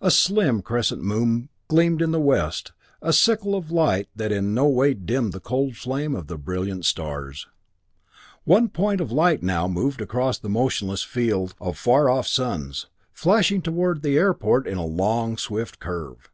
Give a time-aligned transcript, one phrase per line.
[0.00, 4.52] A slim crescent of moon gleamed in the west, a sickle of light that in
[4.52, 7.46] no way dimmed the cold flame of the brilliant stars.
[8.42, 13.62] One point of light now moved across the motionless field of far off suns, flashing
[13.62, 16.28] toward the airport in a long, swift curve.